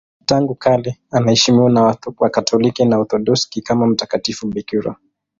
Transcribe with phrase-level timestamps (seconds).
[0.25, 4.95] Tangu kale anaheshimiwa na Wakatoliki na Waorthodoksi kama mtakatifu bikira.